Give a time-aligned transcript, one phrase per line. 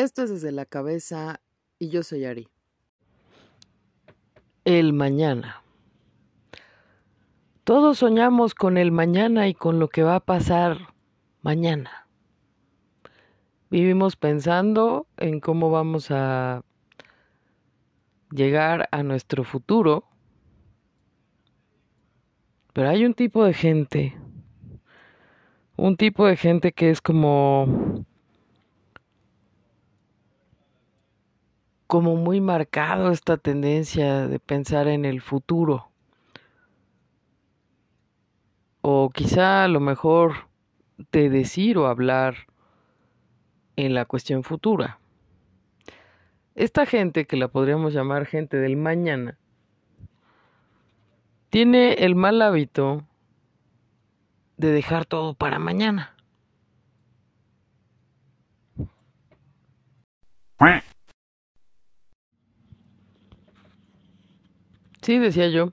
[0.00, 1.42] Esto es desde la cabeza
[1.78, 2.48] y yo soy Ari.
[4.64, 5.62] El mañana.
[7.64, 10.94] Todos soñamos con el mañana y con lo que va a pasar
[11.42, 12.08] mañana.
[13.68, 16.64] Vivimos pensando en cómo vamos a
[18.30, 20.08] llegar a nuestro futuro.
[22.72, 24.16] Pero hay un tipo de gente,
[25.76, 28.06] un tipo de gente que es como
[31.90, 35.90] como muy marcado esta tendencia de pensar en el futuro.
[38.80, 40.46] O quizá a lo mejor
[41.10, 42.46] de decir o hablar
[43.74, 45.00] en la cuestión futura.
[46.54, 49.36] Esta gente, que la podríamos llamar gente del mañana,
[51.48, 53.02] tiene el mal hábito
[54.58, 56.14] de dejar todo para mañana.
[65.02, 65.72] Sí, decía yo.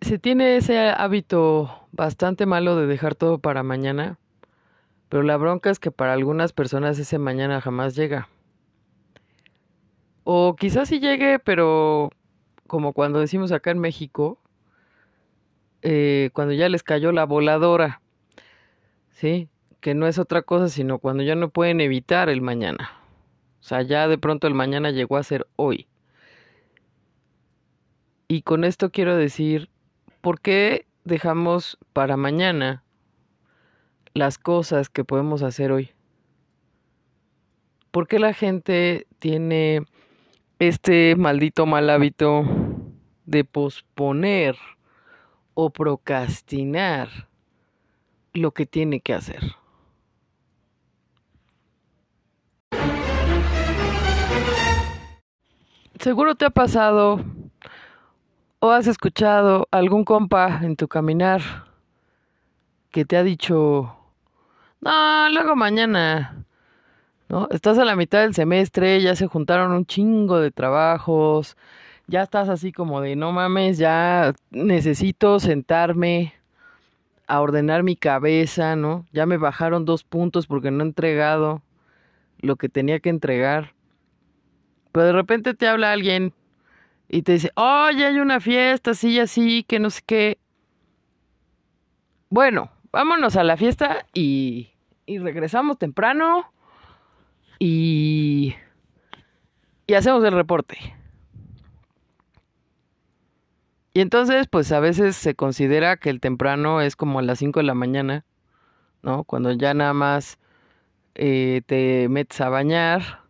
[0.00, 4.18] Se tiene ese hábito bastante malo de dejar todo para mañana,
[5.08, 8.28] pero la bronca es que para algunas personas ese mañana jamás llega.
[10.24, 12.10] O quizás sí llegue, pero
[12.66, 14.40] como cuando decimos acá en México,
[15.82, 18.02] eh, cuando ya les cayó la voladora,
[19.10, 19.48] ¿sí?
[19.80, 22.90] Que no es otra cosa, sino cuando ya no pueden evitar el mañana.
[23.60, 25.86] O sea, ya de pronto el mañana llegó a ser hoy.
[28.28, 29.70] Y con esto quiero decir,
[30.20, 32.82] ¿por qué dejamos para mañana
[34.14, 35.90] las cosas que podemos hacer hoy?
[37.92, 39.86] ¿Por qué la gente tiene
[40.58, 42.44] este maldito mal hábito
[43.26, 44.56] de posponer
[45.54, 47.28] o procrastinar
[48.32, 49.42] lo que tiene que hacer?
[56.00, 57.24] Seguro te ha pasado
[58.66, 61.40] ¿O has escuchado algún compa en tu caminar
[62.90, 63.96] que te ha dicho,
[64.80, 66.44] no, luego mañana,
[67.28, 67.46] ¿no?
[67.52, 71.56] Estás a la mitad del semestre, ya se juntaron un chingo de trabajos,
[72.08, 76.34] ya estás así como de, no mames, ya necesito sentarme
[77.28, 79.06] a ordenar mi cabeza, ¿no?
[79.12, 81.62] Ya me bajaron dos puntos porque no he entregado
[82.40, 83.74] lo que tenía que entregar.
[84.90, 86.34] Pero de repente te habla alguien
[87.08, 90.38] y te dice, oye, hay una fiesta, así y así, que no sé qué.
[92.30, 94.70] Bueno, vámonos a la fiesta y,
[95.06, 96.52] y regresamos temprano
[97.58, 98.54] y,
[99.86, 100.76] y hacemos el reporte.
[103.94, 107.60] Y entonces, pues a veces se considera que el temprano es como a las 5
[107.60, 108.26] de la mañana,
[109.02, 109.24] ¿no?
[109.24, 110.38] Cuando ya nada más
[111.14, 113.22] eh, te metes a bañar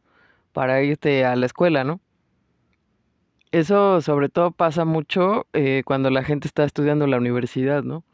[0.53, 2.01] para irte a la escuela, ¿no?
[3.57, 8.05] Eso sobre todo pasa mucho eh, cuando la gente está estudiando la universidad, ¿no?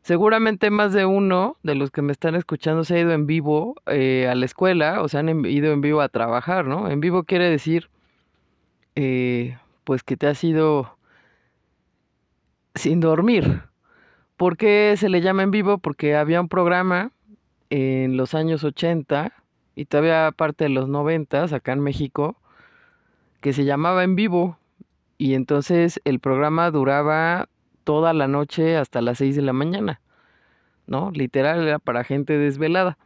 [0.00, 3.74] Seguramente más de uno de los que me están escuchando se ha ido en vivo
[3.84, 6.90] eh, a la escuela o se han ido en vivo a trabajar, ¿no?
[6.90, 7.90] En vivo quiere decir,
[8.96, 10.96] eh, pues que te has ido
[12.74, 13.64] sin dormir.
[14.38, 15.76] ¿Por qué se le llama en vivo?
[15.76, 17.12] Porque había un programa
[17.68, 19.30] en los años 80
[19.76, 22.38] y todavía parte de los 90 acá en México
[23.44, 24.56] que se llamaba En Vivo
[25.18, 27.50] y entonces el programa duraba
[27.84, 30.00] toda la noche hasta las 6 de la mañana,
[30.86, 31.10] ¿no?
[31.10, 32.96] Literal era para gente desvelada.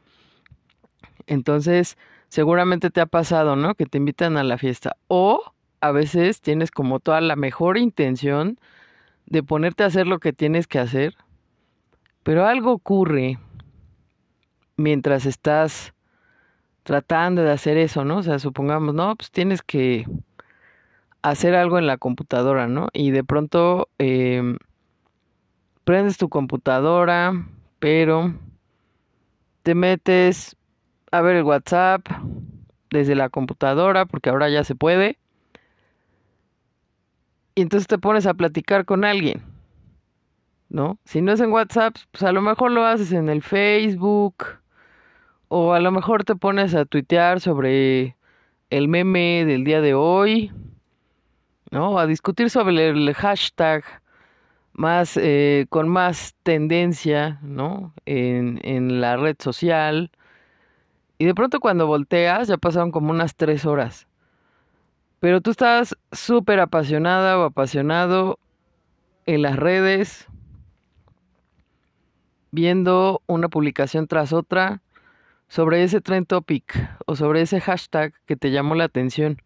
[1.27, 3.75] Entonces, seguramente te ha pasado, ¿no?
[3.75, 5.43] Que te invitan a la fiesta o
[5.81, 8.61] a veces tienes como toda la mejor intención
[9.27, 11.17] de ponerte a hacer lo que tienes que hacer,
[12.23, 13.41] pero algo ocurre
[14.77, 15.95] mientras estás
[16.85, 18.17] tratando de hacer eso, ¿no?
[18.17, 20.07] O sea, supongamos, no, pues tienes que
[21.31, 22.89] hacer algo en la computadora, ¿no?
[22.93, 24.59] Y de pronto em,
[25.85, 27.33] prendes tu computadora,
[27.79, 28.35] pero
[29.63, 30.57] te metes
[31.11, 32.07] a ver el WhatsApp
[32.91, 35.19] desde la computadora, porque ahora ya se puede.
[37.55, 39.43] Y entonces te pones a platicar con alguien,
[40.69, 40.99] ¿no?
[41.05, 44.45] Si no es en WhatsApp, pues a lo mejor lo haces en el Facebook,
[45.49, 48.17] o a lo mejor te pones a tuitear sobre
[48.71, 50.53] el meme del día de hoy,
[51.71, 51.99] ¿no?
[51.99, 53.85] A discutir sobre el hashtag
[54.73, 57.93] más, eh, con más tendencia, ¿no?
[58.07, 60.11] En, en la red social.
[61.19, 64.07] Y de pronto cuando volteas ya pasaron como unas tres horas.
[65.21, 68.39] Pero tú estás súper apasionada o apasionado
[69.27, 70.27] en las redes,
[72.51, 74.81] viendo una publicación tras otra
[75.49, 76.73] sobre ese trend topic
[77.07, 79.43] o sobre ese hashtag que te llamó la atención.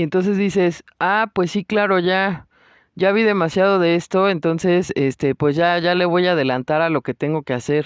[0.00, 2.46] Y entonces dices, ah, pues sí, claro, ya,
[2.94, 6.88] ya vi demasiado de esto, entonces, este, pues ya, ya le voy a adelantar a
[6.88, 7.84] lo que tengo que hacer.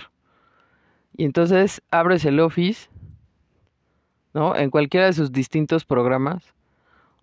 [1.17, 2.89] Y entonces abres el Office,
[4.33, 4.55] ¿no?
[4.55, 6.55] En cualquiera de sus distintos programas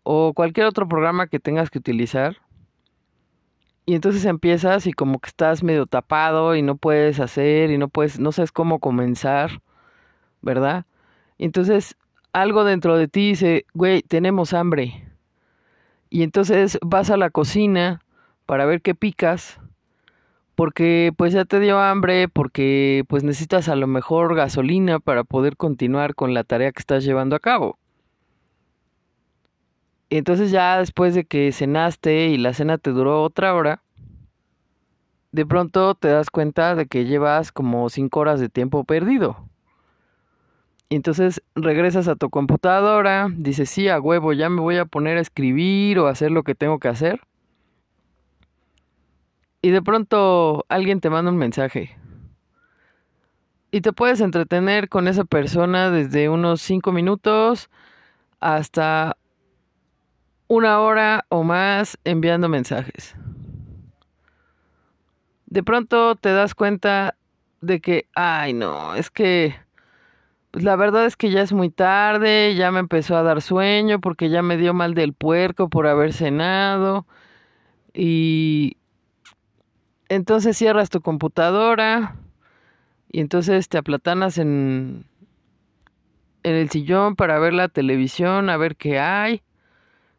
[0.03, 2.39] o cualquier otro programa que tengas que utilizar.
[3.85, 7.87] Y entonces empiezas y como que estás medio tapado y no puedes hacer y no
[7.87, 9.61] puedes, no sabes cómo comenzar,
[10.41, 10.85] ¿verdad?
[11.37, 11.95] entonces
[12.33, 15.07] algo dentro de ti dice, güey, tenemos hambre.
[16.09, 18.01] Y entonces vas a la cocina
[18.45, 19.59] para ver qué picas,
[20.55, 25.55] porque pues ya te dio hambre, porque pues necesitas a lo mejor gasolina para poder
[25.57, 27.77] continuar con la tarea que estás llevando a cabo.
[30.09, 33.81] Entonces ya después de que cenaste y la cena te duró otra hora,
[35.31, 39.47] de pronto te das cuenta de que llevas como cinco horas de tiempo perdido.
[40.91, 45.17] Y entonces regresas a tu computadora, dices, sí, a huevo, ya me voy a poner
[45.17, 47.21] a escribir o a hacer lo que tengo que hacer.
[49.61, 51.97] Y de pronto alguien te manda un mensaje.
[53.71, 57.69] Y te puedes entretener con esa persona desde unos cinco minutos
[58.41, 59.15] hasta
[60.49, 63.15] una hora o más enviando mensajes.
[65.45, 67.15] De pronto te das cuenta
[67.61, 69.55] de que, ay no, es que,
[70.51, 74.01] pues la verdad es que ya es muy tarde, ya me empezó a dar sueño
[74.01, 77.07] porque ya me dio mal del puerco por haber cenado.
[77.93, 78.77] Y
[80.09, 82.17] entonces cierras tu computadora
[83.09, 85.05] y entonces te aplatanas en,
[86.43, 89.43] en el sillón para ver la televisión, a ver qué hay.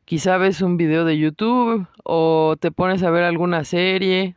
[0.06, 4.36] Quizá ves un video de YouTube o te pones a ver alguna serie,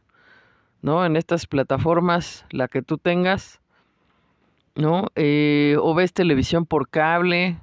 [0.82, 1.06] ¿no?
[1.06, 3.62] En estas plataformas, la que tú tengas,
[4.76, 5.08] ¿no?
[5.16, 7.60] Eh, o ves televisión por cable,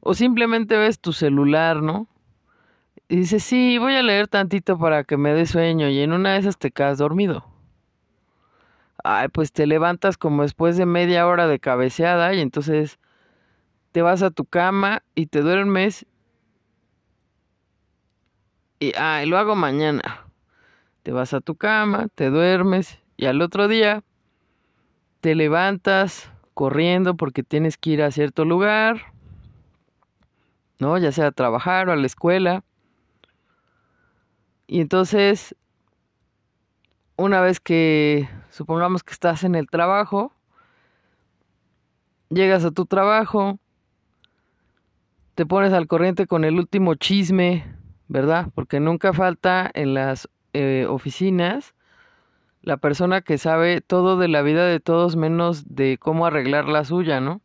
[0.00, 2.08] o simplemente ves tu celular, ¿no?
[3.08, 6.32] Y dices, sí, voy a leer tantito para que me dé sueño, y en una
[6.32, 7.44] de esas te quedas dormido.
[9.02, 12.98] Ay, pues te levantas como después de media hora de cabeceada y entonces
[13.92, 16.06] te vas a tu cama y te duermes
[18.80, 20.26] y ay, lo hago mañana.
[21.02, 24.02] Te vas a tu cama, te duermes y al otro día
[25.20, 29.12] te levantas corriendo porque tienes que ir a cierto lugar,
[30.78, 30.96] ¿no?
[30.98, 32.64] Ya sea a trabajar o a la escuela.
[34.66, 35.54] Y entonces,
[37.16, 40.32] una vez que supongamos que estás en el trabajo,
[42.30, 43.58] llegas a tu trabajo,
[45.34, 47.74] te pones al corriente con el último chisme
[48.08, 48.48] ¿verdad?
[48.54, 51.74] Porque nunca falta en las eh, oficinas
[52.64, 56.84] la persona que sabe todo de la vida de todos menos de cómo arreglar la
[56.84, 57.42] suya, ¿no?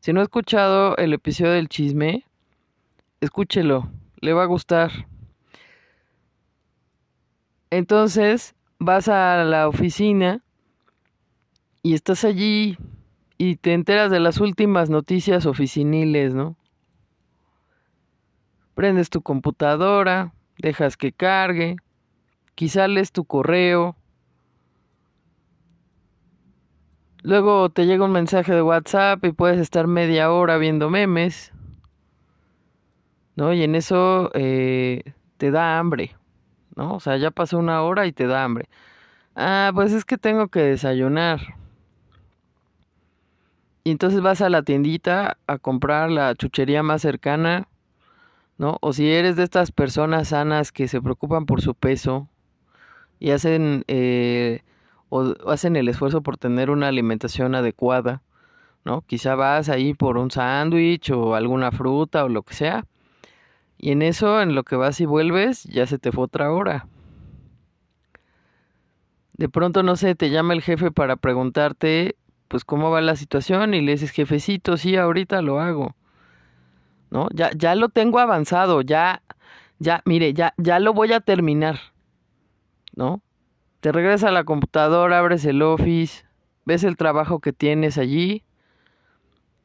[0.00, 2.26] Si no ha escuchado el episodio del chisme,
[3.22, 3.88] escúchelo,
[4.20, 4.90] le va a gustar.
[7.70, 10.44] Entonces vas a la oficina
[11.82, 12.76] y estás allí
[13.38, 16.56] y te enteras de las últimas noticias oficiniles, ¿no?
[18.74, 21.76] Prendes tu computadora, dejas que cargue,
[22.54, 23.96] quizá lees tu correo.
[27.26, 31.52] Luego te llega un mensaje de WhatsApp y puedes estar media hora viendo memes.
[33.34, 33.52] ¿No?
[33.52, 35.02] Y en eso eh,
[35.36, 36.14] te da hambre.
[36.76, 36.94] ¿No?
[36.94, 38.68] O sea, ya pasó una hora y te da hambre.
[39.34, 41.40] Ah, pues es que tengo que desayunar.
[43.82, 47.66] Y entonces vas a la tiendita a comprar la chuchería más cercana
[48.56, 48.78] ¿no?
[48.82, 52.28] O si eres de estas personas sanas que se preocupan por su peso
[53.18, 54.62] y hacen, eh,
[55.08, 58.22] o hacen el esfuerzo por tener una alimentación adecuada,
[58.84, 59.02] ¿no?
[59.02, 62.86] Quizá vas ahí por un sándwich o alguna fruta o lo que sea.
[63.78, 66.86] Y en eso, en lo que vas y vuelves, ya se te fue otra hora.
[69.34, 72.16] De pronto, no sé, te llama el jefe para preguntarte,
[72.48, 75.94] pues, cómo va la situación y le dices, jefecito, sí, ahorita lo hago.
[77.10, 77.28] ¿no?
[77.32, 79.22] Ya, ya lo tengo avanzado, ya,
[79.78, 81.78] ya, mire, ya, ya lo voy a terminar,
[82.94, 83.22] ¿no?
[83.86, 86.24] Te regresas a la computadora, abres el Office,
[86.64, 88.42] ves el trabajo que tienes allí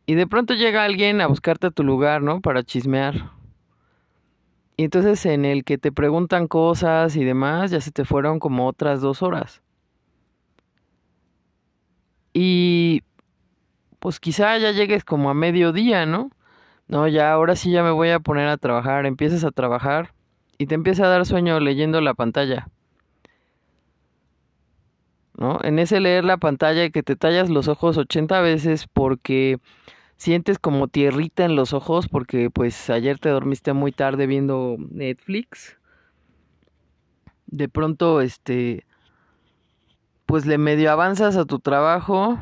[0.06, 2.40] y de pronto llega alguien a buscarte a tu lugar, ¿no?
[2.40, 3.32] Para chismear.
[4.78, 8.68] Y entonces en el que te preguntan cosas y demás, ya se te fueron como
[8.68, 9.63] otras dos horas.
[12.32, 13.01] Y
[13.98, 16.30] pues quizá ya llegues como a mediodía, ¿no?
[16.88, 19.08] No, ya ahora sí ya me voy a poner a trabajar.
[19.08, 20.13] Empiezas a trabajar
[20.60, 22.68] y te empieza a dar sueño leyendo la pantalla.
[25.41, 25.57] ¿No?
[25.63, 29.57] En ese leer la pantalla y que te tallas los ojos 80 veces porque
[30.15, 35.79] sientes como tierrita en los ojos porque pues ayer te dormiste muy tarde viendo Netflix.
[37.48, 38.86] De pronto, este,
[40.27, 42.38] pues le medio avanzas a tu trabajo,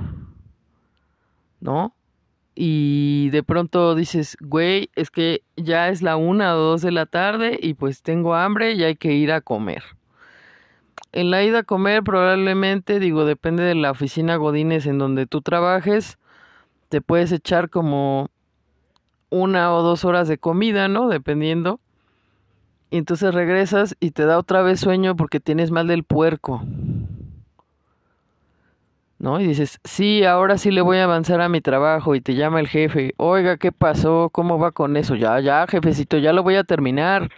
[1.61, 1.95] ¿no?
[2.53, 7.05] Y de pronto dices, güey, es que ya es la una o dos de la
[7.05, 9.83] tarde y pues tengo hambre y hay que ir a comer.
[11.11, 15.41] En la ida a comer probablemente, digo, depende de la oficina Godines en donde tú
[15.41, 16.19] trabajes,
[16.89, 18.29] te puedes echar como
[19.29, 21.09] una o dos horas de comida, ¿no?
[21.09, 21.79] Dependiendo.
[22.91, 26.63] Y entonces regresas y te da otra vez sueño porque tienes mal del puerco.
[29.19, 29.39] ¿No?
[29.41, 32.61] Y dices, sí, ahora sí le voy a avanzar a mi trabajo y te llama
[32.61, 34.29] el jefe, oiga, ¿qué pasó?
[34.31, 35.15] ¿Cómo va con eso?
[35.15, 37.29] Ya, ya, jefecito, ya lo voy a terminar.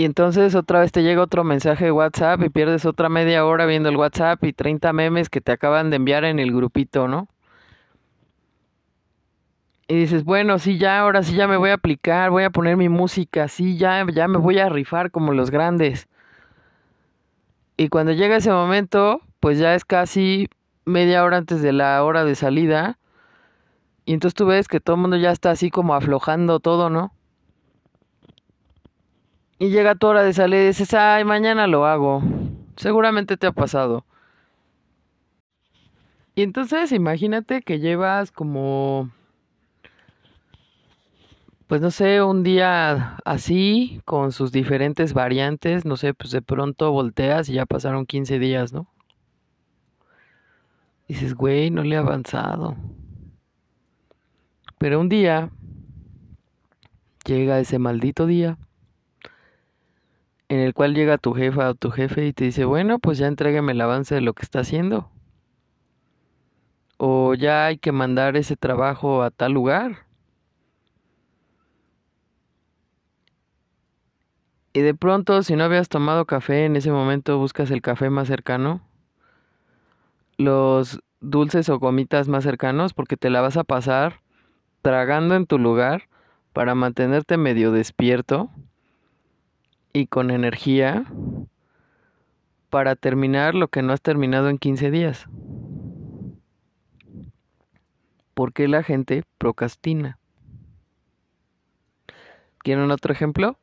[0.00, 3.66] Y entonces otra vez te llega otro mensaje de WhatsApp y pierdes otra media hora
[3.66, 7.28] viendo el WhatsApp y 30 memes que te acaban de enviar en el grupito, ¿no?
[9.88, 12.78] Y dices, bueno, sí, ya, ahora sí ya me voy a aplicar, voy a poner
[12.78, 16.08] mi música, sí, ya, ya me voy a rifar como los grandes.
[17.76, 20.48] Y cuando llega ese momento, pues ya es casi
[20.86, 22.98] media hora antes de la hora de salida.
[24.06, 27.12] Y entonces tú ves que todo el mundo ya está así como aflojando todo, ¿no?
[29.60, 32.22] Y llega tu hora de salir y dices, ay, mañana lo hago.
[32.76, 34.06] Seguramente te ha pasado.
[36.34, 39.10] Y entonces imagínate que llevas como,
[41.66, 46.90] pues no sé, un día así, con sus diferentes variantes, no sé, pues de pronto
[46.90, 48.88] volteas y ya pasaron 15 días, ¿no?
[51.06, 52.76] dices, güey, no le he avanzado.
[54.78, 55.50] Pero un día
[57.26, 58.56] llega ese maldito día
[60.50, 63.28] en el cual llega tu jefa o tu jefe y te dice, bueno, pues ya
[63.28, 65.08] entrégueme el avance de lo que está haciendo.
[66.98, 70.06] O ya hay que mandar ese trabajo a tal lugar.
[74.72, 78.26] Y de pronto, si no habías tomado café, en ese momento buscas el café más
[78.26, 78.80] cercano,
[80.36, 84.20] los dulces o gomitas más cercanos, porque te la vas a pasar
[84.82, 86.08] tragando en tu lugar
[86.52, 88.50] para mantenerte medio despierto
[89.92, 91.04] y con energía
[92.70, 95.26] para terminar lo que no has terminado en 15 días.
[98.34, 100.18] ¿Por qué la gente procrastina?
[102.58, 103.58] ¿Quieren otro ejemplo?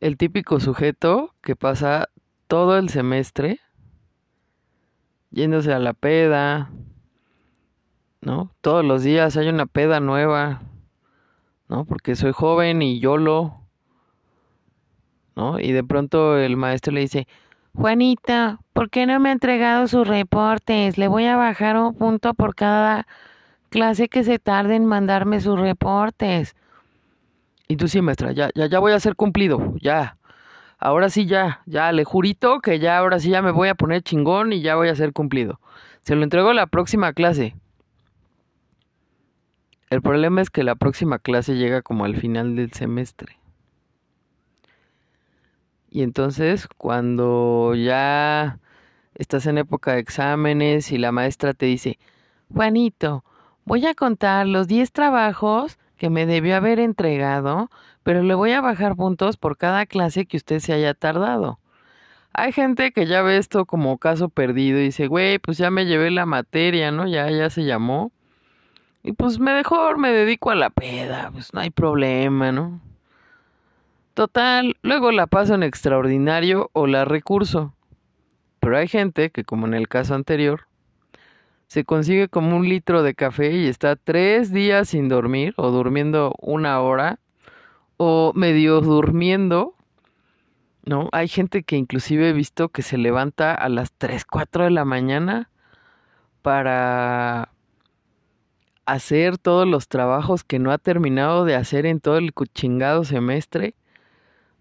[0.00, 2.08] El típico sujeto que pasa
[2.46, 3.60] todo el semestre
[5.30, 6.70] yéndose a la peda,
[8.20, 8.54] ¿no?
[8.60, 10.62] Todos los días hay una peda nueva,
[11.68, 11.84] ¿no?
[11.84, 13.61] Porque soy joven y yo lo
[15.36, 15.58] ¿no?
[15.58, 17.26] Y de pronto el maestro le dice,
[17.74, 20.98] Juanita, ¿por qué no me ha entregado sus reportes?
[20.98, 23.06] Le voy a bajar un punto por cada
[23.70, 26.54] clase que se tarde en mandarme sus reportes.
[27.68, 30.18] Y tú sí, maestra, ya, ya, ya voy a ser cumplido, ya.
[30.78, 34.02] Ahora sí ya, ya, le jurito que ya, ahora sí ya me voy a poner
[34.02, 35.58] chingón y ya voy a ser cumplido.
[36.02, 37.54] Se lo entrego la próxima clase.
[39.88, 43.38] El problema es que la próxima clase llega como al final del semestre.
[45.94, 48.58] Y entonces cuando ya
[49.14, 51.98] estás en época de exámenes y la maestra te dice,
[52.50, 53.24] Juanito,
[53.66, 57.70] voy a contar los 10 trabajos que me debió haber entregado,
[58.04, 61.58] pero le voy a bajar puntos por cada clase que usted se haya tardado.
[62.32, 65.84] Hay gente que ya ve esto como caso perdido y dice, güey, pues ya me
[65.84, 67.06] llevé la materia, ¿no?
[67.06, 68.12] Ya, ya se llamó.
[69.02, 72.80] Y pues me mejor me dedico a la peda, pues no hay problema, ¿no?
[74.14, 77.74] Total, luego la paso en extraordinario o la recurso.
[78.60, 80.68] Pero hay gente que, como en el caso anterior,
[81.66, 86.34] se consigue como un litro de café y está tres días sin dormir o durmiendo
[86.40, 87.20] una hora
[87.96, 89.74] o medio durmiendo.
[90.84, 91.08] ¿No?
[91.12, 94.84] Hay gente que inclusive he visto que se levanta a las 3, 4 de la
[94.84, 95.48] mañana
[96.42, 97.50] para
[98.84, 103.74] hacer todos los trabajos que no ha terminado de hacer en todo el chingado semestre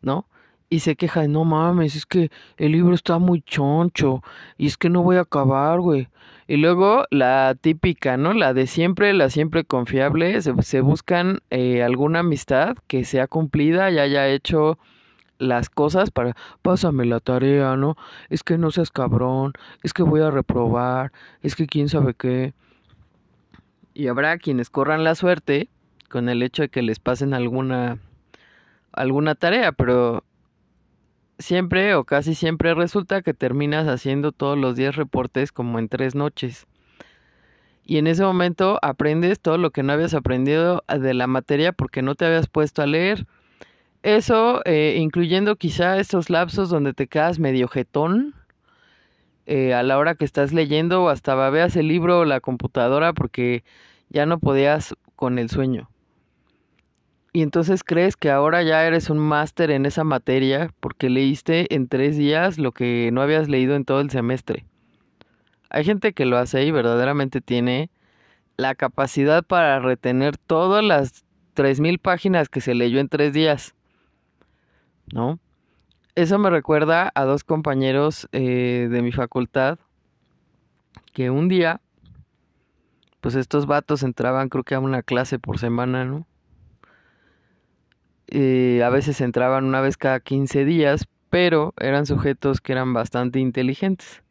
[0.01, 0.27] ¿no?
[0.70, 4.24] Y se queja de, no mames, es que el libro está muy choncho
[4.58, 6.08] y es que no voy a acabar, güey.
[6.48, 8.34] Y luego la típica, ¿no?
[8.34, 14.00] La de siempre, la siempre confiable, se, buscan eh, alguna amistad que sea cumplida y
[14.00, 14.77] haya hecho
[15.41, 17.98] las cosas para, pásame la tarea, ¿no?
[18.29, 19.53] Es que no seas cabrón,
[19.84, 22.53] es que voy a reprobar, es que quién sabe qué.
[23.93, 25.67] Y habrá quienes corran la suerte
[26.10, 27.98] con el hecho de que les pasen alguna
[28.94, 30.24] alguna tarea, pero
[31.40, 36.16] siempre o casi siempre resulta que terminas haciendo todos los días reportes como en tres
[36.16, 36.68] noches.
[37.84, 42.02] Y en ese momento aprendes todo lo que no habías aprendido de la materia porque
[42.02, 43.26] no te habías puesto a leer.
[44.04, 48.34] Eso, eh, incluyendo quizá estos lapsos donde te quedas medio jetón
[49.46, 53.14] eh, a la hora que estás leyendo o hasta babeas el libro o la computadora
[53.14, 53.64] porque
[54.10, 55.91] ya no podías con el sueño.
[57.34, 61.88] Y entonces crees que ahora ya eres un máster en esa materia porque leíste en
[61.88, 64.66] tres días lo que no habías leído en todo el semestre.
[65.70, 67.90] Hay gente que lo hace y verdaderamente tiene
[68.58, 71.24] la capacidad para retener todas las
[71.56, 73.76] 3.000 páginas que se leyó en tres días.
[75.14, 75.40] ¿No?
[76.16, 79.80] Eso me recuerda a dos compañeros eh, de mi facultad
[81.14, 81.80] que un día,
[83.22, 86.28] pues estos vatos entraban creo que a una clase por semana, ¿no?
[88.32, 93.40] Eh, a veces entraban una vez cada 15 días, pero eran sujetos que eran bastante
[93.40, 94.24] inteligentes.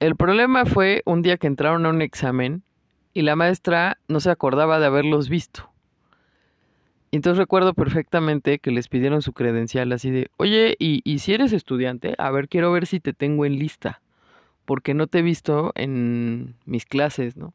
[0.00, 2.62] El problema fue un día que entraron a un examen
[3.14, 5.70] y la maestra no se acordaba de haberlos visto.
[7.10, 12.14] Entonces recuerdo perfectamente que les pidieron su credencial así de, oye, y, si eres estudiante,
[12.18, 14.02] a ver, quiero ver si te tengo en lista,
[14.64, 17.54] porque no te he visto en mis clases, ¿no?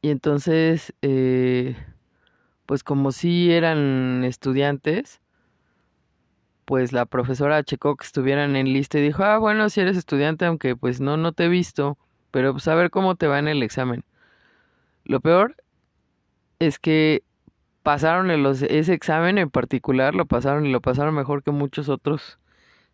[0.00, 1.76] Y entonces, eh,
[2.66, 5.20] pues como si eran estudiantes,
[6.64, 10.46] pues la profesora checó que estuvieran en lista y dijo, ah, bueno, si eres estudiante,
[10.46, 11.98] aunque pues no, no te he visto,
[12.30, 14.04] pero pues a ver cómo te va en el examen.
[15.04, 15.56] Lo peor
[16.58, 17.24] es que
[17.82, 22.38] pasaron ese examen en particular, lo pasaron y lo pasaron mejor que muchos otros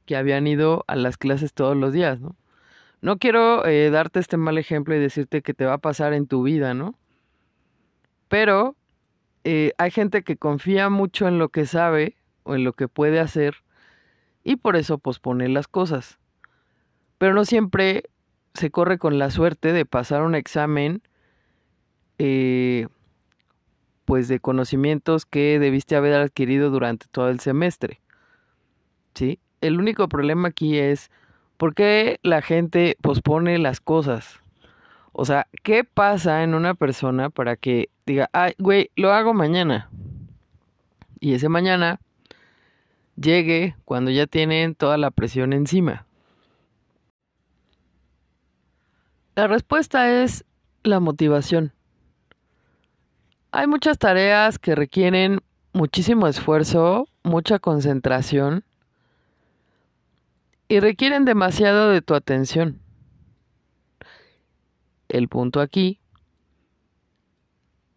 [0.07, 2.35] que habían ido a las clases todos los días, ¿no?
[3.01, 6.27] No quiero eh, darte este mal ejemplo y decirte que te va a pasar en
[6.27, 6.99] tu vida, ¿no?
[8.29, 8.75] Pero
[9.45, 13.21] eh, hay gente que confía mucho en lo que sabe o en lo que puede
[13.21, 13.57] hacer
[14.45, 16.19] y por eso pospone las cosas.
[17.19, 18.05] Pero no siempre
[18.55, 21.03] se corre con la suerte de pasar un examen
[22.19, 22.89] eh,
[24.05, 28.01] pues de conocimientos que debiste haber adquirido durante todo el semestre.
[29.15, 29.39] ¿Sí?
[29.61, 31.11] El único problema aquí es
[31.59, 34.41] por qué la gente pospone las cosas.
[35.13, 39.91] O sea, ¿qué pasa en una persona para que diga, ay, güey, lo hago mañana?
[41.21, 42.01] Y ese mañana
[43.17, 46.07] llegue cuando ya tienen toda la presión encima.
[49.37, 50.45] La respuesta es
[50.83, 51.73] la motivación.
[53.53, 55.41] Hay muchas tareas que requieren
[55.73, 58.65] muchísimo esfuerzo, mucha concentración
[60.67, 62.81] y requieren demasiado de tu atención
[65.09, 65.98] el punto aquí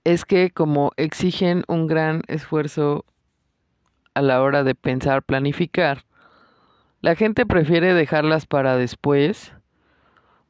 [0.03, 3.05] es que como exigen un gran esfuerzo
[4.13, 6.05] a la hora de pensar, planificar,
[7.01, 9.53] la gente prefiere dejarlas para después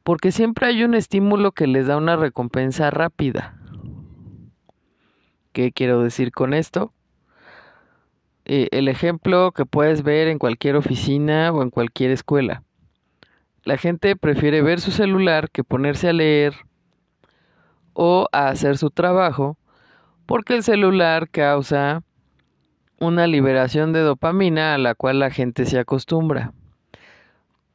[0.02, 3.56] porque siempre hay un estímulo que les da una recompensa rápida.
[5.52, 6.92] ¿Qué quiero decir con esto?
[8.44, 12.64] Eh, el ejemplo que puedes ver en cualquier oficina o en cualquier escuela
[13.64, 16.54] la gente prefiere ver su celular que ponerse a leer
[17.94, 19.56] o a hacer su trabajo
[20.26, 22.02] porque el celular causa
[22.98, 26.52] una liberación de dopamina a la cual la gente se acostumbra.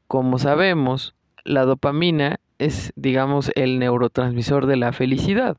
[0.07, 5.57] Como sabemos, la dopamina es, digamos, el neurotransmisor de la felicidad,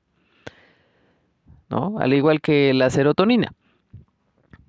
[1.68, 1.98] ¿no?
[1.98, 3.52] Al igual que la serotonina.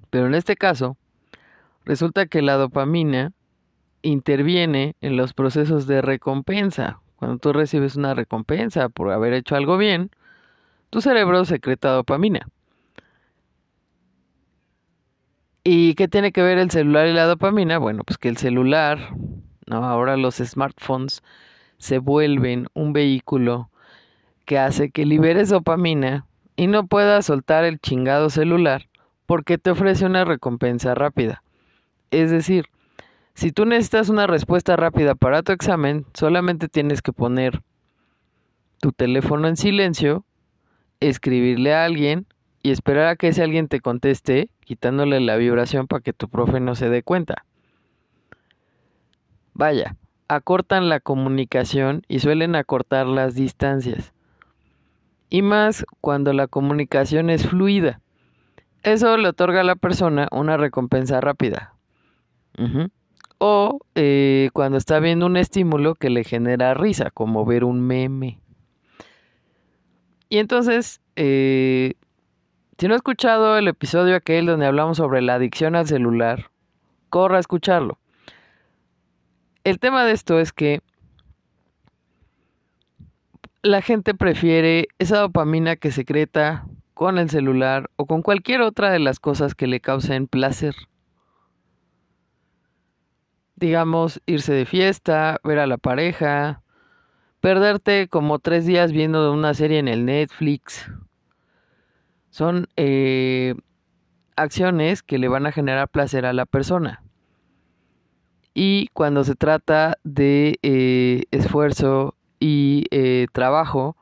[0.09, 0.97] Pero en este caso,
[1.85, 3.31] resulta que la dopamina
[4.01, 6.99] interviene en los procesos de recompensa.
[7.19, 10.09] Cuando tú recibes una recompensa por haber hecho algo bien,
[10.89, 12.47] tu cerebro secreta dopamina.
[15.65, 17.77] ¿Y qué tiene que ver el celular y la dopamina?
[17.77, 18.99] Bueno, pues que el celular,
[19.67, 19.83] ¿no?
[19.83, 21.21] Ahora los smartphones
[21.77, 23.69] se vuelven un vehículo
[24.45, 28.87] que hace que liberes dopamina y no puedas soltar el chingado celular
[29.25, 31.43] porque te ofrece una recompensa rápida.
[32.11, 32.67] Es decir,
[33.39, 37.61] si tú necesitas una respuesta rápida para tu examen, solamente tienes que poner
[38.81, 40.25] tu teléfono en silencio,
[40.99, 42.27] escribirle a alguien
[42.63, 46.59] y esperar a que ese alguien te conteste, quitándole la vibración para que tu profe
[46.59, 47.45] no se dé cuenta.
[49.53, 49.95] Vaya,
[50.27, 54.11] acortan la comunicación y suelen acortar las distancias.
[55.29, 58.01] Y más cuando la comunicación es fluida.
[58.83, 61.73] Eso le otorga a la persona una recompensa rápida
[63.39, 68.39] o eh, cuando está viendo un estímulo que le genera risa, como ver un meme.
[70.29, 71.93] Y entonces, eh,
[72.77, 76.51] si no has escuchado el episodio aquel donde hablamos sobre la adicción al celular,
[77.09, 77.97] corra a escucharlo.
[79.63, 80.81] El tema de esto es que
[83.61, 88.99] la gente prefiere esa dopamina que secreta con el celular o con cualquier otra de
[88.99, 90.75] las cosas que le causen placer.
[93.59, 96.63] Digamos, irse de fiesta, ver a la pareja,
[97.41, 100.89] perderte como tres días viendo una serie en el Netflix.
[102.29, 103.55] Son eh,
[104.37, 107.03] acciones que le van a generar placer a la persona.
[108.53, 113.97] Y cuando se trata de eh, esfuerzo y eh, trabajo,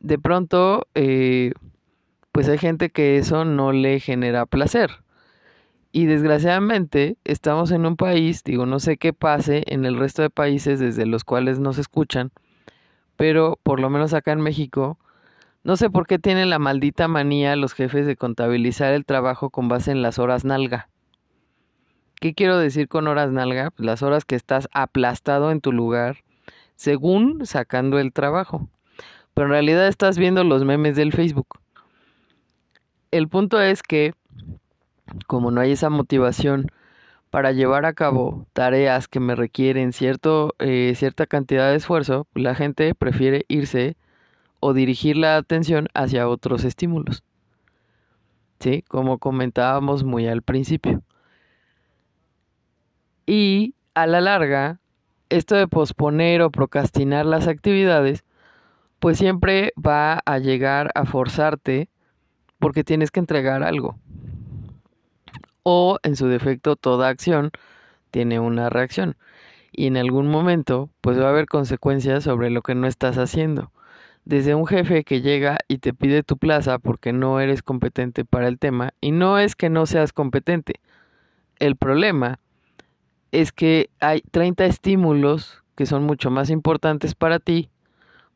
[0.00, 5.02] de pronto, pues hay gente que eso no le genera placer.
[5.90, 10.30] Y desgraciadamente estamos en un país, digo, no sé qué pase en el resto de
[10.30, 12.30] países desde los cuales nos escuchan,
[13.16, 14.98] pero por lo menos acá en México,
[15.64, 19.68] no sé por qué tienen la maldita manía los jefes de contabilizar el trabajo con
[19.68, 20.88] base en las horas nalga.
[22.20, 23.72] ¿Qué quiero decir con horas nalga?
[23.76, 26.18] Las horas que estás aplastado en tu lugar,
[26.74, 28.68] según sacando el trabajo.
[29.34, 31.60] Pero en realidad estás viendo los memes del Facebook.
[33.10, 34.14] El punto es que,
[35.26, 36.70] como no hay esa motivación
[37.30, 42.54] para llevar a cabo tareas que me requieren cierto, eh, cierta cantidad de esfuerzo, la
[42.54, 43.96] gente prefiere irse
[44.60, 47.22] o dirigir la atención hacia otros estímulos.
[48.60, 48.82] ¿Sí?
[48.88, 51.02] Como comentábamos muy al principio.
[53.26, 54.80] Y a la larga,
[55.28, 58.24] esto de posponer o procrastinar las actividades,
[58.98, 61.88] pues siempre va a llegar a forzarte
[62.58, 63.98] porque tienes que entregar algo.
[65.70, 67.50] O en su defecto, toda acción
[68.10, 69.18] tiene una reacción.
[69.70, 73.70] Y en algún momento, pues va a haber consecuencias sobre lo que no estás haciendo.
[74.24, 78.48] Desde un jefe que llega y te pide tu plaza porque no eres competente para
[78.48, 78.94] el tema.
[79.02, 80.80] Y no es que no seas competente.
[81.58, 82.38] El problema
[83.30, 87.68] es que hay 30 estímulos que son mucho más importantes para ti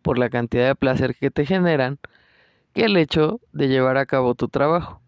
[0.02, 1.98] por la cantidad de placer que te generan
[2.74, 5.01] que el hecho de llevar a cabo tu trabajo.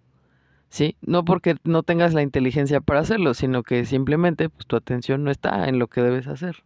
[0.75, 0.97] ¿Sí?
[1.03, 5.31] No porque no tengas la inteligencia para hacerlo, sino que simplemente pues, tu atención no
[5.31, 6.65] está en lo que debes hacer.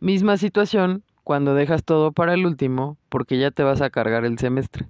[0.00, 4.38] Misma situación cuando dejas todo para el último porque ya te vas a cargar el
[4.38, 4.88] semestre.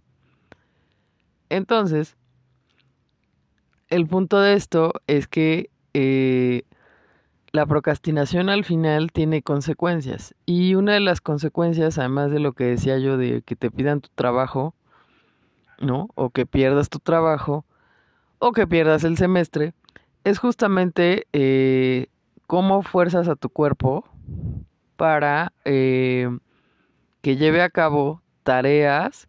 [1.48, 2.16] Entonces,
[3.88, 6.62] el punto de esto es que eh,
[7.51, 10.37] la procrastinación al final tiene consecuencias.
[10.46, 14.01] Y una de las consecuencias, además de lo que decía yo de que te pidan
[14.01, 14.77] tu trabajo,
[15.81, 16.11] ¿no?
[16.14, 17.64] O que pierdas tu trabajo,
[18.38, 19.74] o que pierdas el semestre,
[20.24, 22.07] es justamente eh,
[22.46, 24.05] cómo fuerzas a tu cuerpo
[24.96, 26.29] para eh,
[27.22, 29.29] que lleve a cabo tareas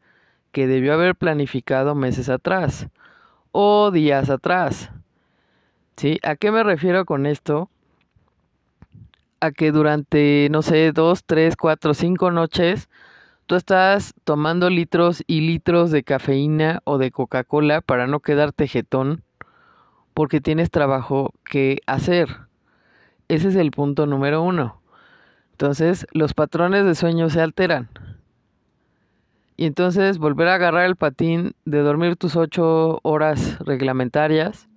[0.52, 2.88] que debió haber planificado meses atrás
[3.52, 4.91] o días atrás.
[5.98, 6.17] ¿Sí?
[6.24, 7.69] ¿A qué me refiero con esto?
[9.41, 12.89] a que durante, no sé, dos, tres, cuatro, cinco noches,
[13.50, 19.24] tú estás tomando litros y litros de cafeína o de Coca-Cola para no quedarte jetón,
[20.14, 22.30] porque tienes trabajo que hacer.
[23.28, 24.84] Ese es el punto número uno.
[25.54, 27.90] Entonces, los patrones de sueño se alteran.
[29.58, 34.70] Y entonces volver a agarrar el patín de dormir tus ocho horas reglamentarias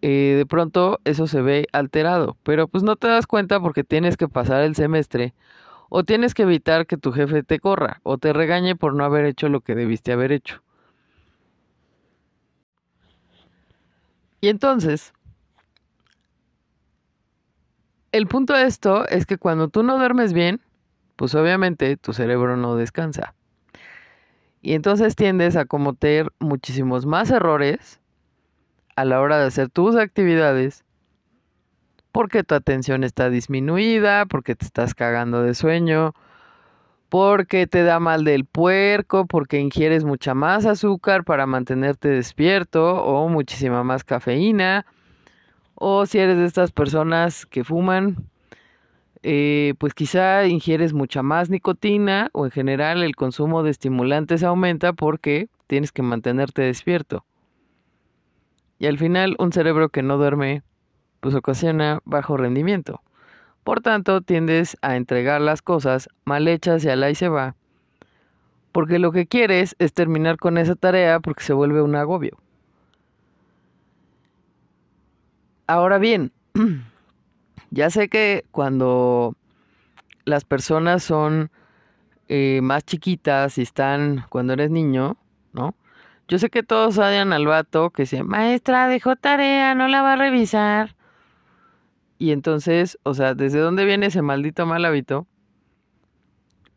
[0.00, 4.16] eh, de pronto eso se ve alterado, pero pues no te das cuenta porque tienes
[4.16, 5.34] que pasar el semestre
[5.88, 9.24] o tienes que evitar que tu jefe te corra o te regañe por no haber
[9.24, 10.62] hecho lo que debiste haber hecho.
[14.40, 15.12] Y entonces,
[18.12, 20.60] el punto de esto es que cuando tú no duermes bien,
[21.16, 23.34] pues obviamente tu cerebro no descansa.
[24.62, 28.00] Y entonces tiendes a cometer muchísimos más errores
[28.96, 30.84] a la hora de hacer tus actividades
[32.18, 36.14] porque tu atención está disminuida, porque te estás cagando de sueño,
[37.08, 43.28] porque te da mal del puerco, porque ingieres mucha más azúcar para mantenerte despierto o
[43.28, 44.84] muchísima más cafeína,
[45.76, 48.16] o si eres de estas personas que fuman,
[49.22, 54.92] eh, pues quizá ingieres mucha más nicotina o en general el consumo de estimulantes aumenta
[54.92, 57.24] porque tienes que mantenerte despierto.
[58.80, 60.64] Y al final un cerebro que no duerme
[61.20, 63.02] pues ocasiona bajo rendimiento.
[63.64, 67.54] Por tanto, tiendes a entregar las cosas mal hechas y al ahí se va.
[68.72, 72.38] Porque lo que quieres es terminar con esa tarea porque se vuelve un agobio.
[75.66, 76.32] Ahora bien,
[77.70, 79.34] ya sé que cuando
[80.24, 81.50] las personas son
[82.28, 85.16] eh, más chiquitas y están cuando eres niño,
[85.52, 85.74] ¿no?
[86.28, 90.12] Yo sé que todos odian al vato que dice, maestra, dejó tarea, no la va
[90.12, 90.94] a revisar.
[92.18, 95.26] Y entonces, o sea, ¿desde dónde viene ese maldito mal hábito?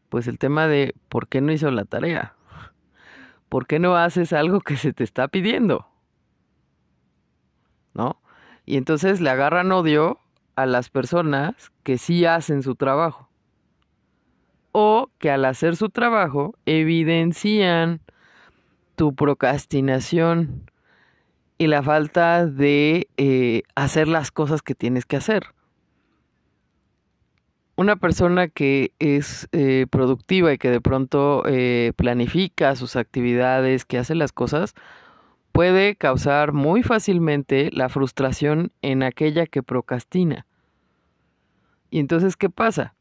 [0.09, 2.35] Pues el tema de ¿por qué no hizo la tarea?
[3.49, 5.87] ¿Por qué no haces algo que se te está pidiendo?
[7.93, 8.21] ¿No?
[8.65, 10.19] Y entonces le agarran odio
[10.55, 13.29] a las personas que sí hacen su trabajo.
[14.71, 18.01] O que al hacer su trabajo evidencian
[18.95, 20.70] tu procrastinación
[21.61, 25.43] y la falta de eh, hacer las cosas que tienes que hacer.
[27.75, 33.99] Una persona que es eh, productiva y que de pronto eh, planifica sus actividades, que
[33.99, 34.73] hace las cosas,
[35.51, 40.47] puede causar muy fácilmente la frustración en aquella que procrastina.
[41.91, 42.95] Y entonces, ¿qué pasa?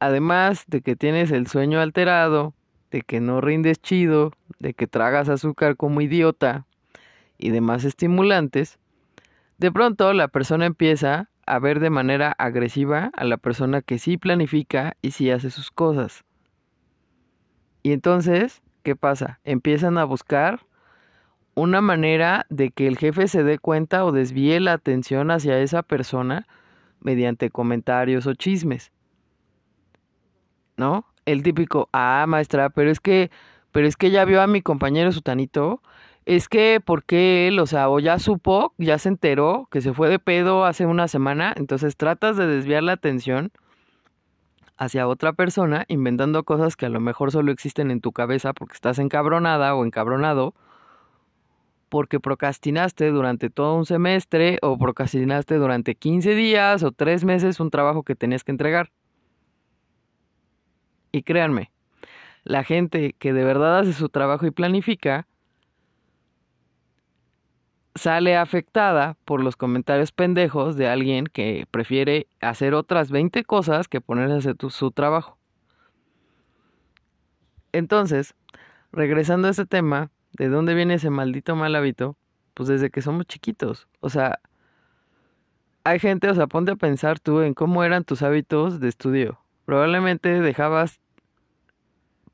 [0.00, 2.54] Además de que tienes el sueño alterado,
[2.90, 6.64] de que no rindes chido, de que tragas azúcar como idiota
[7.42, 8.78] y demás estimulantes,
[9.58, 14.16] de pronto la persona empieza a ver de manera agresiva a la persona que sí
[14.16, 16.24] planifica y sí hace sus cosas.
[17.82, 19.40] Y entonces, ¿qué pasa?
[19.44, 20.60] Empiezan a buscar
[21.54, 25.82] una manera de que el jefe se dé cuenta o desvíe la atención hacia esa
[25.82, 26.46] persona
[27.00, 28.92] mediante comentarios o chismes.
[30.76, 31.04] ¿No?
[31.26, 33.30] el típico, ah, maestra, pero es que,
[33.70, 35.82] pero es que ya vio a mi compañero sutanito,
[36.24, 40.08] es que porque él, o sea, o ya supo, ya se enteró que se fue
[40.08, 43.50] de pedo hace una semana, entonces tratas de desviar la atención
[44.76, 48.74] hacia otra persona, inventando cosas que a lo mejor solo existen en tu cabeza porque
[48.74, 50.54] estás encabronada o encabronado,
[51.88, 57.70] porque procrastinaste durante todo un semestre o procrastinaste durante 15 días o 3 meses un
[57.70, 58.90] trabajo que tenías que entregar.
[61.12, 61.70] Y créanme,
[62.44, 65.26] la gente que de verdad hace su trabajo y planifica,
[67.94, 74.00] sale afectada por los comentarios pendejos de alguien que prefiere hacer otras 20 cosas que
[74.00, 75.38] ponerse a hacer su trabajo.
[77.72, 78.34] Entonces,
[78.92, 82.16] regresando a ese tema, ¿de dónde viene ese maldito mal hábito?
[82.54, 83.88] Pues desde que somos chiquitos.
[84.00, 84.40] O sea,
[85.84, 89.38] hay gente, o sea, ponte a pensar tú en cómo eran tus hábitos de estudio.
[89.64, 91.00] Probablemente dejabas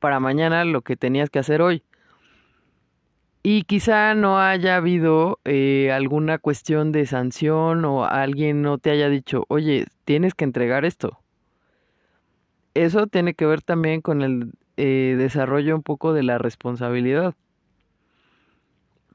[0.00, 1.82] para mañana lo que tenías que hacer hoy.
[3.50, 9.08] Y quizá no haya habido eh, alguna cuestión de sanción o alguien no te haya
[9.08, 11.18] dicho, oye, tienes que entregar esto.
[12.74, 17.36] Eso tiene que ver también con el eh, desarrollo un poco de la responsabilidad.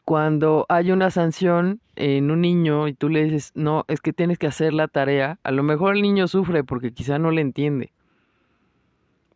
[0.03, 4.39] Cuando hay una sanción en un niño y tú le dices, no, es que tienes
[4.39, 7.93] que hacer la tarea, a lo mejor el niño sufre porque quizá no le entiende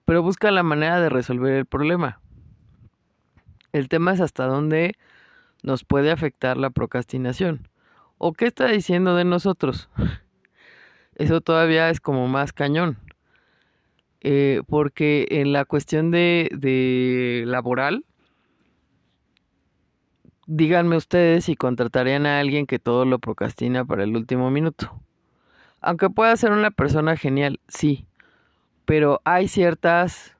[0.07, 2.21] pero busca la manera de resolver el problema.
[3.77, 4.95] El tema es hasta dónde
[5.61, 7.67] nos puede afectar la procrastinación.
[8.17, 9.89] ¿O qué está diciendo de nosotros?
[11.15, 12.97] Eso todavía es como más cañón.
[14.21, 18.03] Eh, porque en la cuestión de, de laboral,
[20.47, 24.99] díganme ustedes si contratarían a alguien que todo lo procrastina para el último minuto.
[25.81, 28.07] Aunque pueda ser una persona genial, sí,
[28.85, 30.36] pero hay ciertas,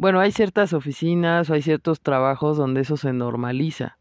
[0.00, 3.98] bueno, hay ciertas oficinas o hay ciertos trabajos donde eso se normaliza.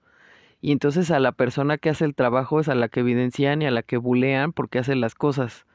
[0.62, 3.66] Y entonces a la persona que hace el trabajo es a la que evidencian y
[3.66, 5.66] a la que bulean porque hace las cosas.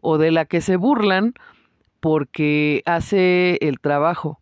[0.00, 1.34] O de la que se burlan
[2.00, 4.40] porque hace el trabajo.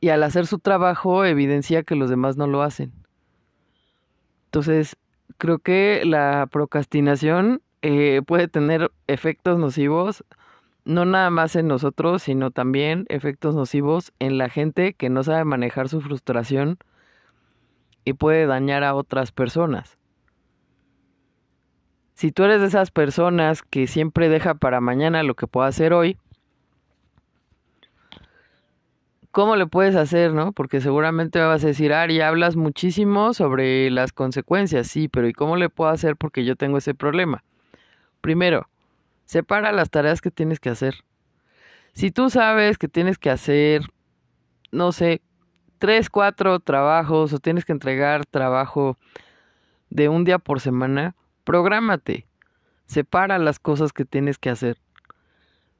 [0.00, 2.92] Y al hacer su trabajo evidencia que los demás no lo hacen.
[4.46, 4.96] Entonces,
[5.36, 10.24] creo que la procrastinación eh, puede tener efectos nocivos
[10.88, 15.44] no nada más en nosotros, sino también efectos nocivos en la gente que no sabe
[15.44, 16.78] manejar su frustración
[18.06, 19.98] y puede dañar a otras personas.
[22.14, 25.92] Si tú eres de esas personas que siempre deja para mañana lo que pueda hacer
[25.92, 26.16] hoy,
[29.30, 30.52] ¿cómo le puedes hacer, no?
[30.52, 35.34] Porque seguramente me vas a decir, Ari, hablas muchísimo sobre las consecuencias, sí, pero ¿y
[35.34, 37.44] cómo le puedo hacer porque yo tengo ese problema?
[38.22, 38.68] Primero,
[39.28, 41.04] Separa las tareas que tienes que hacer.
[41.92, 43.82] Si tú sabes que tienes que hacer,
[44.72, 45.20] no sé,
[45.76, 48.96] tres, cuatro trabajos o tienes que entregar trabajo
[49.90, 51.14] de un día por semana,
[51.44, 52.26] prográmate.
[52.86, 54.78] Separa las cosas que tienes que hacer.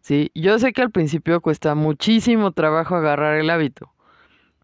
[0.03, 3.95] Sí, yo sé que al principio cuesta muchísimo trabajo agarrar el hábito.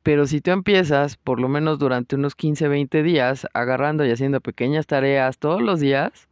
[0.03, 4.43] Pero si tú empiezas, por lo menos durante unos 15, 20 días, agarrando y haciendo
[4.43, 6.29] pequeñas tareas todos los días,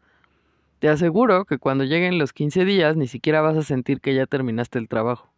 [0.83, 4.27] te aseguro que cuando lleguen los 15 días ni siquiera vas a sentir que ya
[4.27, 5.33] terminaste el trabajo.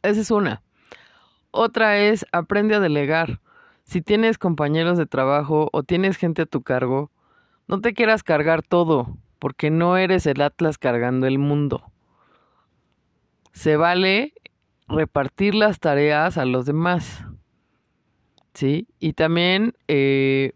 [0.00, 0.62] Esa es una.
[1.50, 3.40] Otra es aprende a delegar.
[3.84, 7.10] Si tienes compañeros de trabajo o tienes gente a tu cargo,
[7.68, 11.92] no te quieras cargar todo, porque no eres el Atlas cargando el mundo.
[13.52, 14.32] Se vale
[14.88, 17.26] repartir las tareas a los demás.
[18.54, 18.88] ¿Sí?
[18.98, 20.54] Y también eh,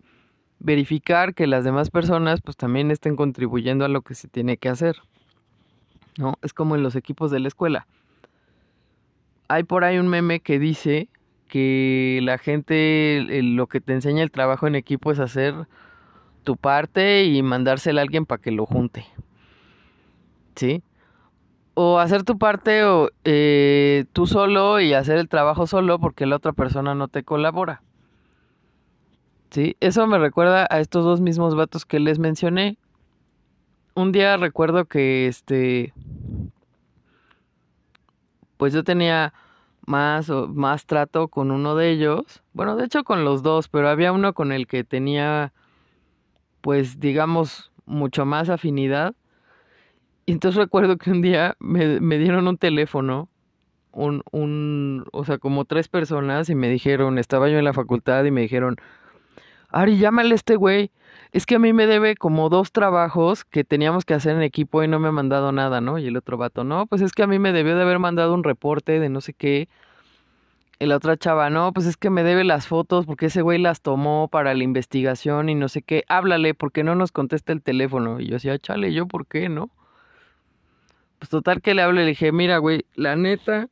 [0.59, 4.69] verificar que las demás personas pues también estén contribuyendo a lo que se tiene que
[4.69, 4.97] hacer.
[6.19, 6.39] ¿No?
[6.43, 7.87] Es como en los equipos de la escuela.
[9.49, 11.09] Hay por ahí un meme que dice
[11.49, 15.55] que la gente lo que te enseña el trabajo en equipo es hacer
[16.43, 19.05] tu parte y mandársela a alguien para que lo junte.
[20.55, 20.83] ¿Sí?
[21.75, 26.37] O hacer tu parte o, eh, tú solo y hacer el trabajo solo porque la
[26.37, 27.83] otra persona no te colabora.
[29.51, 29.77] ¿Sí?
[29.81, 32.79] Eso me recuerda a estos dos mismos vatos que les mencioné.
[33.95, 35.93] Un día recuerdo que este
[38.57, 39.33] pues yo tenía
[39.87, 42.43] más más trato con uno de ellos.
[42.53, 45.53] Bueno, de hecho con los dos, pero había uno con el que tenía
[46.61, 49.15] pues digamos mucho más afinidad
[50.27, 53.29] y entonces recuerdo que un día me, me dieron un teléfono,
[53.93, 58.25] un, un, o sea, como tres personas y me dijeron, estaba yo en la facultad
[58.25, 58.77] y me dijeron,
[59.77, 60.91] Ari, llámale a este güey.
[61.33, 64.83] Es que a mí me debe como dos trabajos que teníamos que hacer en equipo
[64.83, 65.99] y no me ha mandado nada, ¿no?
[65.99, 68.33] Y el otro vato, no, pues es que a mí me debió de haber mandado
[68.33, 69.69] un reporte de no sé qué.
[70.79, 73.59] Y la otra chava, no, pues es que me debe las fotos porque ese güey
[73.59, 76.05] las tomó para la investigación y no sé qué.
[76.09, 78.19] Háblale porque no nos contesta el teléfono.
[78.19, 79.69] Y yo decía, chale, ¿yo por qué, no?
[81.19, 83.69] Pues total que le hablé, le dije, mira, güey, la neta,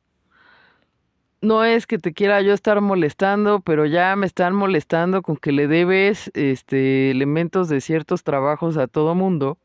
[1.45, 5.51] no es que te quiera yo estar molestando, pero ya me están molestando con que
[5.51, 9.57] le debes este elementos de ciertos trabajos a todo mundo.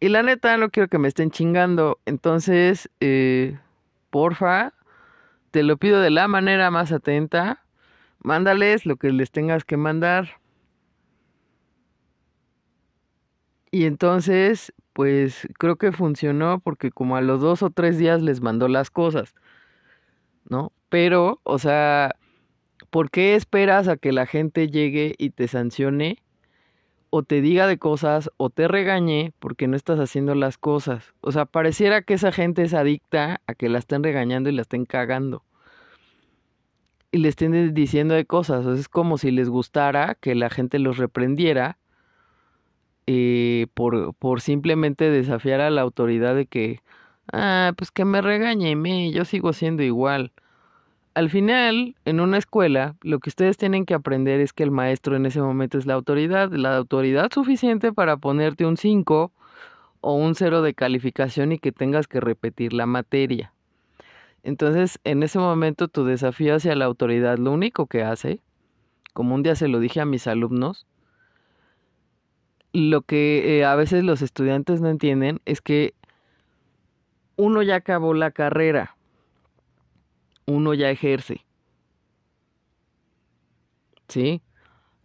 [0.00, 1.98] Y la neta no quiero que me estén chingando.
[2.06, 3.58] Entonces, eh,
[4.10, 4.74] porfa,
[5.50, 7.64] te lo pido de la manera más atenta.
[8.20, 10.40] Mándales lo que les tengas que mandar.
[13.70, 18.40] Y entonces, pues creo que funcionó porque como a los dos o tres días les
[18.40, 19.34] mandó las cosas,
[20.48, 20.72] ¿no?
[20.88, 22.16] Pero, o sea,
[22.90, 26.22] ¿por qué esperas a que la gente llegue y te sancione?
[27.10, 31.14] O te diga de cosas o te regañe porque no estás haciendo las cosas.
[31.20, 34.62] O sea, pareciera que esa gente es adicta a que la estén regañando y la
[34.62, 35.42] estén cagando.
[37.10, 38.66] Y le estén diciendo de cosas.
[38.66, 41.78] O es como si les gustara que la gente los reprendiera
[43.06, 46.82] eh, por, por simplemente desafiar a la autoridad de que,
[47.32, 50.32] ah, pues que me regañe, me, yo sigo siendo igual.
[51.14, 55.16] Al final, en una escuela, lo que ustedes tienen que aprender es que el maestro
[55.16, 59.32] en ese momento es la autoridad, la autoridad suficiente para ponerte un 5
[60.00, 63.52] o un 0 de calificación y que tengas que repetir la materia.
[64.44, 68.40] Entonces, en ese momento tu desafío hacia la autoridad, lo único que hace,
[69.12, 70.86] como un día se lo dije a mis alumnos,
[72.72, 75.94] lo que eh, a veces los estudiantes no entienden es que
[77.38, 78.96] uno ya acabó la carrera,
[80.44, 81.46] uno ya ejerce.
[84.08, 84.42] ¿Sí?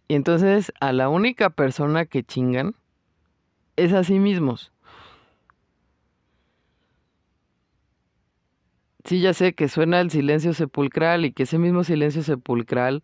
[0.08, 2.76] Y entonces a la única persona que chingan
[3.76, 4.72] es a sí mismos.
[9.06, 13.04] Sí, ya sé que suena el silencio sepulcral y que ese mismo silencio sepulcral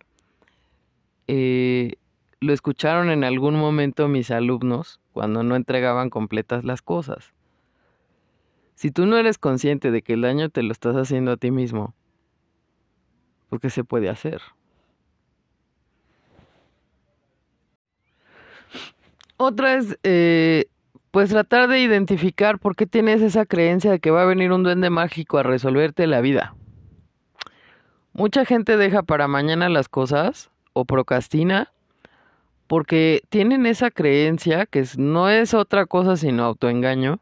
[1.28, 1.98] eh,
[2.40, 7.34] lo escucharon en algún momento mis alumnos cuando no entregaban completas las cosas.
[8.80, 11.52] Si tú no eres consciente de que el daño te lo estás haciendo a ti
[11.52, 11.94] mismo,
[13.50, 14.42] ¿por qué se puede hacer?
[19.36, 20.68] Otra es, eh,
[21.12, 24.64] pues tratar de identificar por qué tienes esa creencia de que va a venir un
[24.64, 26.56] duende mágico a resolverte la vida.
[28.14, 31.74] Mucha gente deja para mañana las cosas o procrastina
[32.68, 37.20] porque tienen esa creencia, que no es otra cosa sino autoengaño,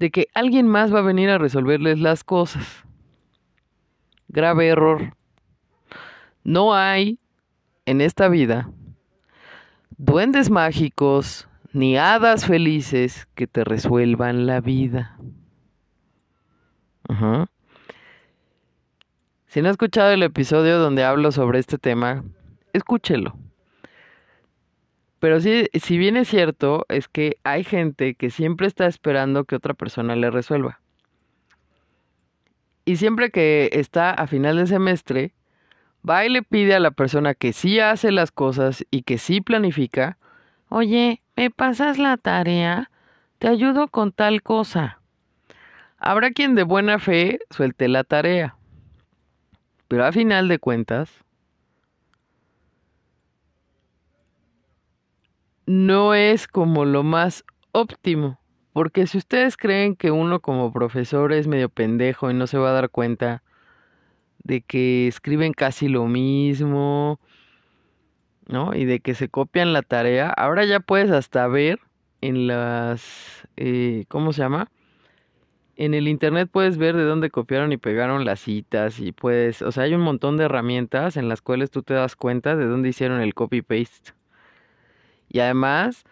[0.00, 2.84] de que alguien más va a venir a resolverles las cosas.
[4.28, 5.14] Grave error.
[6.42, 7.18] No hay
[7.84, 8.70] en esta vida
[9.98, 15.18] duendes mágicos ni hadas felices que te resuelvan la vida.
[19.46, 22.24] Si no has escuchado el episodio donde hablo sobre este tema,
[22.72, 23.36] escúchelo.
[25.20, 29.54] Pero sí, si bien es cierto, es que hay gente que siempre está esperando que
[29.54, 30.80] otra persona le resuelva.
[32.86, 35.34] Y siempre que está a final de semestre,
[36.08, 39.42] va y le pide a la persona que sí hace las cosas y que sí
[39.42, 40.16] planifica,
[40.70, 42.90] oye, ¿me pasas la tarea?
[43.38, 45.00] Te ayudo con tal cosa.
[45.98, 48.56] Habrá quien de buena fe suelte la tarea.
[49.86, 51.10] Pero a final de cuentas,
[55.70, 58.40] no es como lo más óptimo.
[58.72, 62.70] Porque si ustedes creen que uno como profesor es medio pendejo y no se va
[62.70, 63.44] a dar cuenta
[64.42, 67.20] de que escriben casi lo mismo,
[68.48, 68.74] ¿no?
[68.74, 71.78] Y de que se copian la tarea, ahora ya puedes hasta ver
[72.20, 74.68] en las, eh, ¿cómo se llama?
[75.76, 79.70] En el internet puedes ver de dónde copiaron y pegaron las citas y puedes, o
[79.70, 82.88] sea, hay un montón de herramientas en las cuales tú te das cuenta de dónde
[82.88, 84.19] hicieron el copy-paste.
[85.30, 86.04] Y además,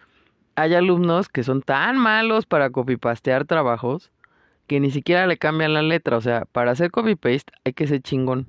[0.54, 4.10] hay alumnos que son tan malos para copy-pastear trabajos
[4.66, 6.16] que ni siquiera le cambian la letra.
[6.16, 8.46] O sea, para hacer copy-paste hay que ser chingón.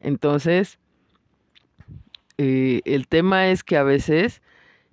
[0.00, 0.78] Entonces,
[2.38, 4.40] eh, el tema es que a veces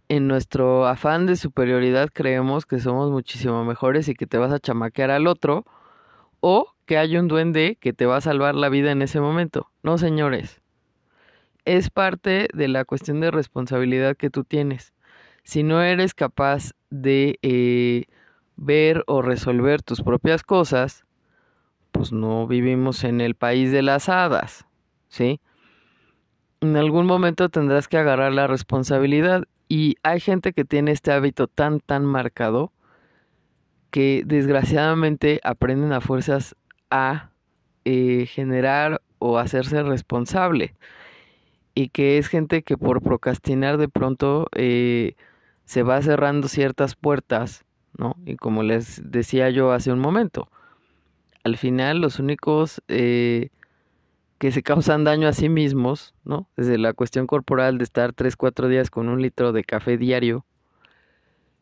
[0.09, 4.59] en nuestro afán de superioridad creemos que somos muchísimo mejores y que te vas a
[4.59, 5.65] chamaquear al otro
[6.39, 9.69] o que hay un duende que te va a salvar la vida en ese momento.
[9.83, 10.61] No, señores.
[11.67, 14.93] Es parte de la cuestión de responsabilidad que tú tienes
[15.47, 18.03] si no eres capaz de eh,
[18.57, 21.05] ver o resolver tus propias cosas,
[21.93, 24.67] pues no vivimos en el país de las hadas,
[25.07, 25.39] ¿sí?
[26.59, 31.47] En algún momento tendrás que agarrar la responsabilidad y hay gente que tiene este hábito
[31.47, 32.73] tan, tan marcado
[33.89, 36.57] que desgraciadamente aprenden a fuerzas
[36.89, 37.29] a
[37.85, 40.75] eh, generar o hacerse responsable
[41.77, 45.13] y que es gente que por procrastinar de pronto eh,
[45.65, 47.65] se va cerrando ciertas puertas,
[47.95, 48.15] ¿no?
[48.25, 50.49] Y como les decía yo hace un momento,
[51.43, 53.49] al final los únicos eh,
[54.39, 56.47] que se causan daño a sí mismos, ¿no?
[56.57, 60.45] Desde la cuestión corporal de estar 3, 4 días con un litro de café diario,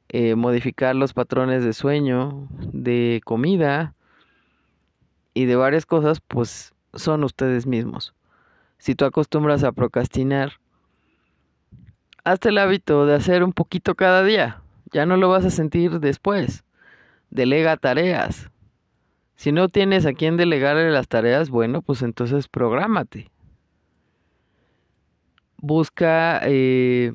[0.08, 3.96] eh, modificar los patrones de sueño, de comida
[5.34, 8.14] y de varias cosas, pues son ustedes mismos.
[8.78, 10.54] Si tú acostumbras a procrastinar,
[12.24, 14.62] hazte el hábito de hacer un poquito cada día.
[14.92, 16.64] Ya no lo vas a sentir después.
[17.30, 18.52] Delega tareas.
[19.36, 23.32] Si no tienes a quien delegarle las tareas, bueno, pues entonces prográmate.
[25.58, 27.14] Busca eh,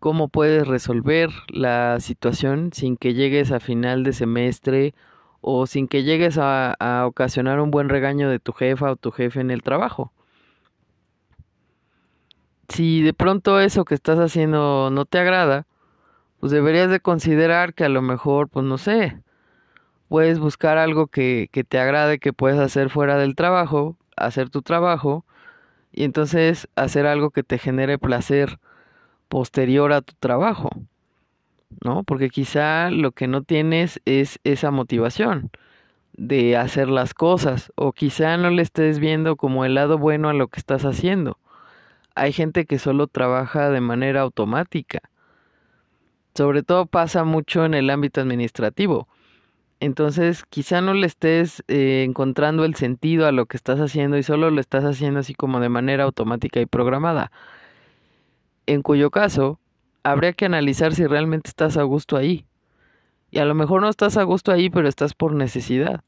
[0.00, 4.94] cómo puedes resolver la situación sin que llegues a final de semestre
[5.40, 9.12] o sin que llegues a, a ocasionar un buen regaño de tu jefa o tu
[9.12, 10.12] jefe en el trabajo
[12.68, 15.66] si de pronto eso que estás haciendo no te agrada,
[16.40, 19.20] pues deberías de considerar que a lo mejor, pues no sé,
[20.08, 24.62] puedes buscar algo que, que te agrade, que puedes hacer fuera del trabajo, hacer tu
[24.62, 25.24] trabajo,
[25.92, 28.58] y entonces hacer algo que te genere placer
[29.28, 30.70] posterior a tu trabajo,
[31.82, 32.04] ¿no?
[32.04, 35.50] Porque quizá lo que no tienes es esa motivación
[36.12, 40.34] de hacer las cosas, o quizá no le estés viendo como el lado bueno a
[40.34, 41.38] lo que estás haciendo
[42.16, 45.00] hay gente que solo trabaja de manera automática.
[46.34, 49.06] Sobre todo pasa mucho en el ámbito administrativo.
[49.80, 54.22] Entonces, quizá no le estés eh, encontrando el sentido a lo que estás haciendo y
[54.22, 57.30] solo lo estás haciendo así como de manera automática y programada.
[58.64, 59.60] En cuyo caso,
[60.02, 62.46] habría que analizar si realmente estás a gusto ahí.
[63.30, 66.02] Y a lo mejor no estás a gusto ahí, pero estás por necesidad.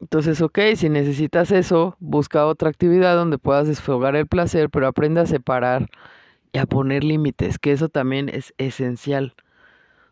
[0.00, 5.20] Entonces, ok, si necesitas eso, busca otra actividad donde puedas desfogar el placer, pero aprende
[5.20, 5.88] a separar
[6.52, 9.34] y a poner límites, que eso también es esencial.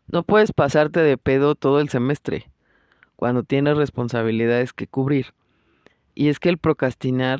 [0.07, 2.49] No puedes pasarte de pedo todo el semestre
[3.15, 5.27] cuando tienes responsabilidades que cubrir.
[6.15, 7.39] Y es que el procrastinar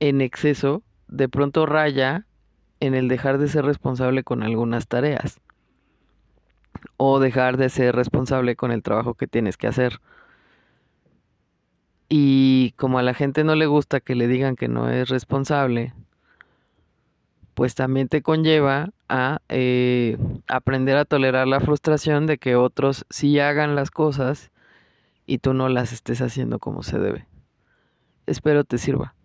[0.00, 2.26] en exceso de pronto raya
[2.80, 5.40] en el dejar de ser responsable con algunas tareas
[6.98, 10.00] o dejar de ser responsable con el trabajo que tienes que hacer.
[12.08, 15.92] Y como a la gente no le gusta que le digan que no es responsable,
[17.54, 23.40] pues también te conlleva a eh, aprender a tolerar la frustración de que otros sí
[23.40, 24.52] hagan las cosas
[25.26, 27.26] y tú no las estés haciendo como se debe.
[28.26, 29.15] Espero te sirva.